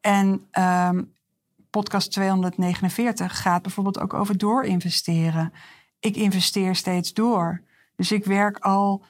En 0.00 0.46
um, 0.58 1.13
podcast 1.74 2.10
249 2.10 3.40
gaat 3.40 3.62
bijvoorbeeld 3.62 4.00
ook 4.00 4.14
over 4.14 4.38
doorinvesteren. 4.38 5.52
Ik 6.00 6.16
investeer 6.16 6.74
steeds 6.74 7.12
door. 7.12 7.62
Dus 7.96 8.12
ik 8.12 8.24
werk 8.24 8.58
al, 8.58 9.04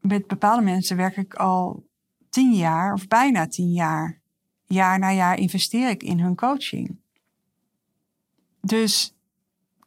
met 0.00 0.26
bepaalde 0.26 0.62
mensen 0.62 0.96
werk 0.96 1.16
ik 1.16 1.34
al 1.34 1.86
tien 2.30 2.52
jaar 2.52 2.92
of 2.92 3.08
bijna 3.08 3.46
tien 3.46 3.72
jaar. 3.72 4.20
Jaar 4.64 4.98
na 4.98 5.12
jaar 5.12 5.38
investeer 5.38 5.88
ik 5.88 6.02
in 6.02 6.20
hun 6.20 6.36
coaching. 6.36 6.98
Dus 8.60 9.16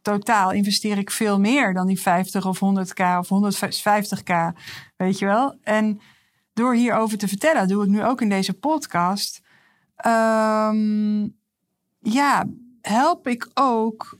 totaal 0.01 0.51
investeer 0.51 0.97
ik 0.97 1.11
veel 1.11 1.39
meer 1.39 1.73
dan 1.73 1.87
die 1.87 2.01
50 2.01 2.45
of 2.45 2.59
100k 2.59 3.03
of 3.17 3.29
150k, 3.29 4.57
weet 4.97 5.19
je 5.19 5.25
wel. 5.25 5.57
En 5.63 6.01
door 6.53 6.75
hierover 6.75 7.17
te 7.17 7.27
vertellen, 7.27 7.67
doe 7.67 7.83
ik 7.83 7.89
nu 7.89 8.03
ook 8.03 8.21
in 8.21 8.29
deze 8.29 8.53
podcast. 8.53 9.41
Um, 10.05 11.39
ja, 12.01 12.45
help 12.81 13.27
ik 13.27 13.49
ook 13.53 14.19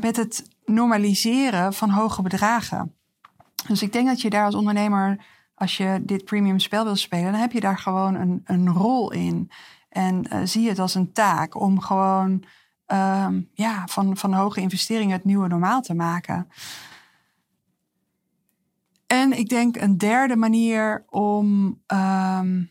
met 0.00 0.16
het 0.16 0.50
normaliseren 0.64 1.72
van 1.72 1.90
hoge 1.90 2.22
bedragen. 2.22 2.94
Dus 3.66 3.82
ik 3.82 3.92
denk 3.92 4.06
dat 4.06 4.20
je 4.20 4.30
daar 4.30 4.44
als 4.44 4.54
ondernemer, 4.54 5.24
als 5.54 5.76
je 5.76 6.02
dit 6.02 6.24
premium 6.24 6.58
spel 6.58 6.84
wil 6.84 6.96
spelen, 6.96 7.32
dan 7.32 7.40
heb 7.40 7.52
je 7.52 7.60
daar 7.60 7.78
gewoon 7.78 8.14
een, 8.14 8.40
een 8.44 8.68
rol 8.68 9.12
in. 9.12 9.50
En 9.88 10.26
uh, 10.32 10.40
zie 10.44 10.68
het 10.68 10.78
als 10.78 10.94
een 10.94 11.12
taak 11.12 11.60
om 11.60 11.80
gewoon 11.80 12.44
um, 12.86 13.48
ja, 13.52 13.86
van, 13.86 14.16
van 14.16 14.32
hoge 14.32 14.60
investeringen 14.60 15.16
het 15.16 15.24
nieuwe 15.24 15.48
normaal 15.48 15.80
te 15.80 15.94
maken. 15.94 16.48
En 19.06 19.38
ik 19.38 19.48
denk 19.48 19.76
een 19.76 19.98
derde 19.98 20.36
manier 20.36 21.04
om 21.08 21.78
um, 21.86 22.70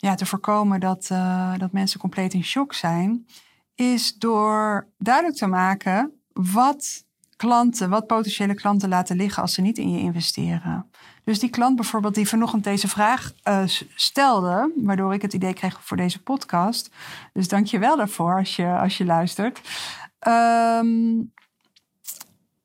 ja, 0.00 0.14
te 0.14 0.26
voorkomen 0.26 0.80
dat, 0.80 1.08
uh, 1.12 1.58
dat 1.58 1.72
mensen 1.72 2.00
compleet 2.00 2.34
in 2.34 2.44
shock 2.44 2.74
zijn, 2.74 3.26
is 3.74 4.14
door 4.14 4.88
duidelijk 4.98 5.36
te 5.36 5.46
maken 5.46 6.12
wat 6.32 7.04
klanten, 7.36 7.90
wat 7.90 8.06
potentiële 8.06 8.54
klanten 8.54 8.88
laten 8.88 9.16
liggen 9.16 9.42
als 9.42 9.54
ze 9.54 9.60
niet 9.60 9.78
in 9.78 9.90
je 9.90 9.98
investeren. 9.98 10.90
Dus 11.24 11.38
die 11.38 11.50
klant 11.50 11.76
bijvoorbeeld 11.76 12.14
die 12.14 12.28
vanochtend 12.28 12.64
deze 12.64 12.88
vraag 12.88 13.32
uh, 13.44 13.62
stelde, 13.94 14.72
waardoor 14.76 15.14
ik 15.14 15.22
het 15.22 15.32
idee 15.32 15.52
kreeg 15.52 15.84
voor 15.84 15.96
deze 15.96 16.22
podcast. 16.22 16.90
Dus 17.32 17.48
dank 17.48 17.66
je 17.66 17.78
wel 17.78 17.96
daarvoor 17.96 18.36
als 18.36 18.56
je, 18.56 18.66
als 18.66 18.96
je 18.96 19.04
luistert. 19.04 19.60
Um, 20.28 21.32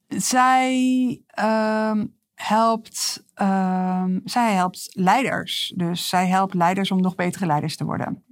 zij 0.08 1.22
um, 1.40 2.16
helpt, 2.48 3.24
um, 3.42 4.22
zij 4.26 4.54
helpt 4.54 4.90
leiders. 4.92 5.74
Dus 5.76 6.10
zij 6.10 6.28
helpt 6.28 6.54
leiders 6.54 6.92
om 6.92 7.02
nog 7.02 7.16
betere 7.16 7.46
leiders 7.46 7.76
te 7.76 7.86
worden. 7.86 8.24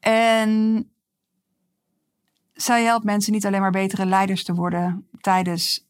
En 0.00 0.84
zij 2.52 2.84
helpt 2.84 3.04
mensen 3.04 3.32
niet 3.32 3.46
alleen 3.46 3.60
maar 3.60 3.70
betere 3.70 4.06
leiders 4.06 4.44
te 4.44 4.54
worden 4.54 5.08
tijdens 5.20 5.86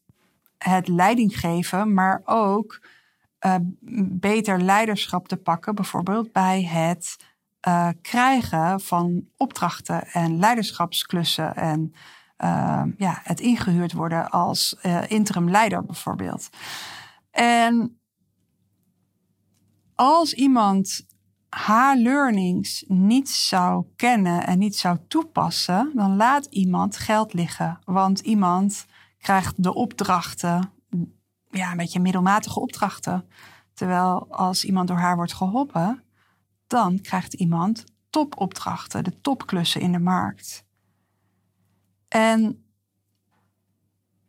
het 0.57 0.87
leiding 0.87 1.39
geven, 1.39 1.93
maar 1.93 2.21
ook 2.25 2.87
uh, 3.45 3.55
beter 4.19 4.61
leiderschap 4.61 5.27
te 5.27 5.37
pakken, 5.37 5.75
bijvoorbeeld 5.75 6.31
bij 6.31 6.63
het 6.63 7.17
uh, 7.67 7.89
krijgen 8.01 8.79
van 8.79 9.27
opdrachten 9.37 10.07
en 10.07 10.39
leiderschapsklussen 10.39 11.55
en 11.55 11.93
uh, 12.43 12.83
ja, 12.97 13.19
het 13.23 13.39
ingehuurd 13.39 13.93
worden 13.93 14.29
als 14.29 14.75
interim 15.07 15.49
leider 15.49 15.85
bijvoorbeeld. 15.85 16.49
En 17.31 17.99
als 19.95 20.33
iemand 20.33 21.07
haar 21.49 21.97
learnings 21.97 22.83
niet 22.87 23.29
zou 23.29 23.85
kennen 23.95 24.45
en 24.45 24.59
niet 24.59 24.75
zou 24.75 24.97
toepassen, 25.07 25.91
dan 25.95 26.15
laat 26.15 26.45
iemand 26.45 26.97
geld 26.97 27.33
liggen. 27.33 27.79
Want 27.85 28.19
iemand 28.19 28.85
krijgt 29.17 29.63
de 29.63 29.73
opdrachten, 29.73 30.71
ja, 31.49 31.71
een 31.71 31.77
beetje 31.77 31.99
middelmatige 31.99 32.59
opdrachten. 32.59 33.27
Terwijl 33.73 34.27
als 34.29 34.65
iemand 34.65 34.87
door 34.87 34.97
haar 34.97 35.15
wordt 35.15 35.33
geholpen, 35.33 36.03
dan 36.67 37.01
krijgt 37.01 37.33
iemand 37.33 37.83
topopdrachten, 38.09 39.03
de 39.03 39.21
topklussen 39.21 39.81
in 39.81 39.91
de 39.91 39.99
markt. 39.99 40.67
En 42.09 42.65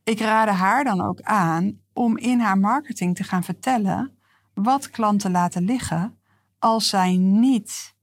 ik 0.05 0.21
raadde 0.21 0.53
haar 0.53 0.85
dan 0.85 1.01
ook 1.01 1.21
aan 1.21 1.81
om 1.93 2.17
in 2.17 2.41
haar 2.41 2.59
marketing 2.59 3.17
te 3.17 3.25
gaan 3.25 3.45
vertellen 3.45 4.19
wat 4.55 4.91
klanten 4.91 5.31
laten 5.31 5.63
liggen 5.63 6.19
als 6.59 6.89
zij 6.89 7.17
niet 7.17 7.95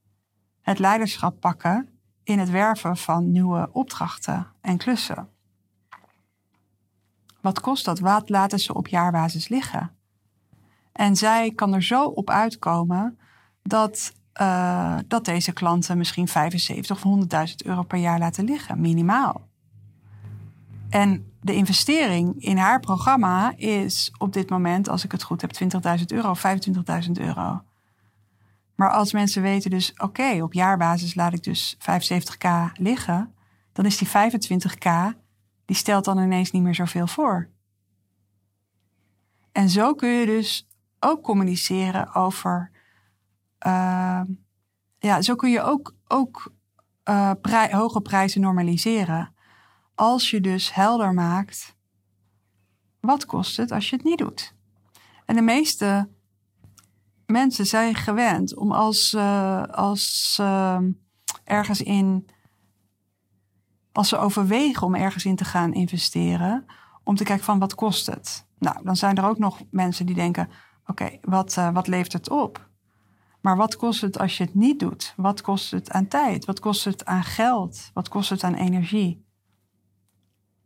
het 0.62 0.79
leiderschap 0.79 1.39
pakken 1.39 1.89
in 2.24 2.39
het 2.39 2.50
werven 2.50 2.98
van 2.98 3.31
nieuwe 3.31 3.69
opdrachten 3.72 4.48
en 4.62 4.77
klussen. 4.77 5.29
Wat 7.41 7.60
kost 7.60 7.86
dat? 7.86 8.00
Wat 8.00 8.29
laten 8.29 8.60
ze 8.60 8.74
op 8.74 8.88
jaarbasis 8.88 9.48
liggen? 9.48 9.96
En 10.91 11.15
zij 11.15 11.51
kan 11.51 11.74
er 11.74 11.84
zo 11.84 12.05
op 12.05 12.29
uitkomen 12.29 13.19
dat, 13.63 14.13
uh, 14.41 14.98
dat 15.07 15.25
deze 15.25 15.51
klanten 15.51 15.98
misschien 15.98 16.27
75 16.27 17.05
of 17.05 17.27
100.000 17.50 17.55
euro 17.65 17.84
per 17.84 18.00
jaar 18.00 18.19
laten 18.19 18.43
liggen, 18.46 18.81
minimaal. 18.81 19.46
En 20.89 21.32
de 21.41 21.56
investering 21.56 22.44
in 22.44 22.58
haar 22.58 22.79
programma 22.79 23.53
is 23.56 24.12
op 24.17 24.34
dit 24.34 24.50
moment, 24.50 24.89
als 24.89 25.03
ik 25.03 25.12
het 25.12 25.24
goed 25.24 25.41
heb, 25.41 25.51
20.000 26.00 26.06
euro, 26.08 26.34
25.000 26.36 27.12
euro. 27.12 27.62
Maar 28.75 28.91
als 28.91 29.12
mensen 29.12 29.41
weten 29.41 29.70
dus, 29.70 29.94
oké, 29.98 30.41
op 30.41 30.53
jaarbasis 30.53 31.15
laat 31.15 31.34
ik 31.34 31.44
dus 31.44 31.77
75k 31.79 32.72
liggen, 32.74 33.34
dan 33.74 33.86
is 33.86 33.98
die 33.98 34.08
25k 34.08 35.17
die 35.65 35.75
stelt 35.75 36.06
dan 36.06 36.17
ineens 36.17 36.51
niet 36.51 36.63
meer 36.63 36.75
zoveel 36.75 37.08
voor. 37.08 37.50
En 39.51 39.70
zo 39.70 39.94
kun 39.94 40.10
je 40.10 40.25
dus 40.25 40.67
ook 41.00 41.24
communiceren 41.24 42.13
over. 42.13 42.72
Uh, 43.67 44.22
ja, 45.00 45.22
zo 45.22 45.36
kun 45.36 45.50
je 45.50 45.62
ook, 45.62 45.96
ook 46.08 46.51
prij 47.41 47.72
hoge 47.72 48.01
prijzen 48.01 48.41
normaliseren. 48.41 49.36
Als 49.97 50.29
je 50.29 50.41
dus 50.41 50.73
helder 50.73 51.13
maakt. 51.13 51.75
Wat 52.99 53.25
kost 53.25 53.57
het 53.57 53.71
als 53.71 53.89
je 53.89 53.95
het 53.95 54.05
niet 54.05 54.17
doet? 54.17 54.55
En 55.25 55.35
de 55.35 55.41
meeste 55.41 56.09
mensen 57.25 57.65
zijn 57.65 57.95
gewend 57.95 58.55
om 58.55 58.71
als, 58.71 59.13
uh, 59.13 59.63
als 59.63 60.37
uh, 60.41 60.79
ergens 61.43 61.81
in. 61.81 62.29
Als 63.91 64.09
ze 64.09 64.17
overwegen 64.17 64.87
om 64.87 64.95
ergens 64.95 65.25
in 65.25 65.35
te 65.35 65.45
gaan 65.45 65.73
investeren, 65.73 66.65
om 67.03 67.15
te 67.15 67.23
kijken 67.23 67.45
van 67.45 67.59
wat 67.59 67.75
kost 67.75 68.05
het. 68.05 68.47
Nou, 68.59 68.83
dan 68.83 68.95
zijn 68.95 69.17
er 69.17 69.25
ook 69.25 69.37
nog 69.37 69.61
mensen 69.71 70.05
die 70.05 70.15
denken: 70.15 70.49
oké, 70.85 71.17
wat, 71.21 71.55
uh, 71.57 71.73
wat 71.73 71.87
levert 71.87 72.13
het 72.13 72.29
op? 72.29 72.69
Maar 73.41 73.57
wat 73.57 73.75
kost 73.75 74.01
het 74.01 74.19
als 74.19 74.37
je 74.37 74.43
het 74.43 74.55
niet 74.55 74.79
doet? 74.79 75.13
Wat 75.15 75.41
kost 75.41 75.71
het 75.71 75.91
aan 75.91 76.07
tijd? 76.07 76.45
Wat 76.45 76.59
kost 76.59 76.83
het 76.83 77.05
aan 77.05 77.23
geld? 77.23 77.91
Wat 77.93 78.09
kost 78.09 78.29
het 78.29 78.43
aan 78.43 78.53
energie? 78.53 79.26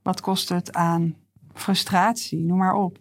Wat 0.01 0.21
kost 0.21 0.49
het 0.49 0.73
aan 0.73 1.15
frustratie? 1.53 2.39
Noem 2.39 2.57
maar 2.57 2.73
op. 2.73 2.97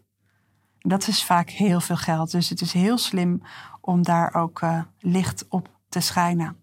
Dat 0.78 1.06
is 1.06 1.24
vaak 1.24 1.50
heel 1.50 1.80
veel 1.80 1.96
geld. 1.96 2.30
Dus 2.30 2.48
het 2.48 2.60
is 2.60 2.72
heel 2.72 2.98
slim 2.98 3.42
om 3.80 4.02
daar 4.02 4.34
ook 4.34 4.60
uh, 4.60 4.82
licht 4.98 5.48
op 5.48 5.78
te 5.88 6.00
schijnen. 6.00 6.56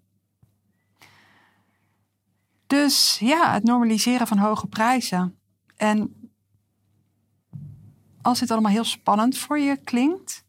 Dus 2.68 3.18
ja, 3.20 3.54
het 3.54 3.64
normaliseren 3.64 4.28
van 4.28 4.38
hoge 4.38 4.68
prijzen. 4.68 5.40
En 5.76 6.32
als 8.22 8.40
dit 8.40 8.52
allemaal 8.52 8.72
heel 8.72 8.84
spannend 8.84 9.38
voor 9.38 9.60
je 9.60 9.78
klinkt, 9.78 10.46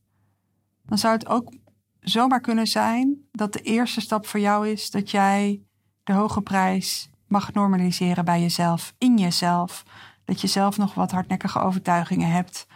dan 0.83 0.99
zou 0.99 1.15
het 1.15 1.27
ook 1.27 1.53
zomaar 2.01 2.41
kunnen 2.41 2.67
zijn 2.67 3.29
dat 3.33 3.53
de 3.53 3.61
eerste 3.61 4.01
stap 4.01 4.27
voor 4.27 4.41
jou 4.41 4.69
is 4.69 4.91
dat 4.91 5.11
jij 5.11 5.63
de 6.05 6.13
hoge 6.13 6.41
prijs 6.41 7.11
mag 7.29 7.53
normaliseren 7.53 8.25
bij 8.25 8.41
jezelf, 8.41 8.95
in 8.99 9.19
jezelf. 9.19 9.85
Dat 10.25 10.41
je 10.41 10.47
zelf 10.47 10.77
nog 10.77 10.95
wat 10.95 11.11
hardnekkige 11.11 11.61
overtuigingen 11.61 12.31
hebt 12.31 12.67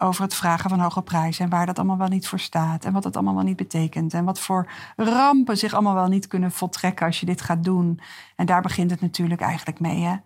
over 0.00 0.22
het 0.22 0.34
vragen 0.34 0.70
van 0.70 0.80
hoge 0.80 1.02
prijzen 1.02 1.44
en 1.44 1.50
waar 1.50 1.66
dat 1.66 1.78
allemaal 1.78 1.96
wel 1.96 2.08
niet 2.08 2.28
voor 2.28 2.40
staat 2.40 2.84
en 2.84 2.92
wat 2.92 3.02
dat 3.02 3.16
allemaal 3.16 3.34
wel 3.34 3.44
niet 3.44 3.56
betekent 3.56 4.14
en 4.14 4.24
wat 4.24 4.40
voor 4.40 4.70
rampen 4.96 5.58
zich 5.58 5.72
allemaal 5.72 5.94
wel 5.94 6.08
niet 6.08 6.26
kunnen 6.26 6.52
voltrekken 6.52 7.06
als 7.06 7.20
je 7.20 7.26
dit 7.26 7.40
gaat 7.42 7.64
doen. 7.64 8.00
En 8.36 8.46
daar 8.46 8.62
begint 8.62 8.90
het 8.90 9.00
natuurlijk 9.00 9.40
eigenlijk 9.40 9.80
mee, 9.80 10.02
hè? 10.02 10.16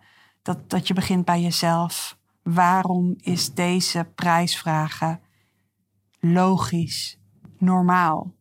Dat, 0.41 0.69
dat 0.69 0.87
je 0.87 0.93
begint 0.93 1.25
bij 1.25 1.41
jezelf. 1.41 2.17
Waarom 2.43 3.13
is 3.17 3.53
deze 3.53 4.11
prijsvragen 4.15 5.21
logisch, 6.19 7.19
normaal? 7.57 8.33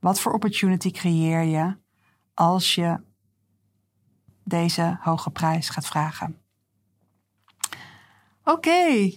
Wat 0.00 0.20
voor 0.20 0.32
opportunity 0.32 0.90
creëer 0.90 1.42
je 1.42 1.76
als 2.34 2.74
je 2.74 3.00
deze 4.44 4.98
hoge 5.00 5.30
prijs 5.30 5.68
gaat 5.68 5.86
vragen? 5.86 6.38
Oké, 8.44 9.10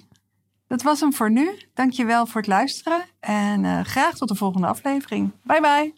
dat 0.68 0.82
was 0.82 1.00
hem 1.00 1.14
voor 1.14 1.32
nu. 1.32 1.60
Dankjewel 1.74 2.26
voor 2.26 2.42
het 2.42 2.50
luisteren 2.50 3.06
en 3.20 3.64
uh, 3.64 3.82
graag 3.82 4.16
tot 4.16 4.28
de 4.28 4.36
volgende 4.36 4.68
aflevering. 4.68 5.32
Bye 5.44 5.62
bye. 5.62 5.94